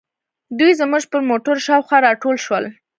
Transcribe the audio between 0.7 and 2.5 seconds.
زموږ پر موټرو شاوخوا راټول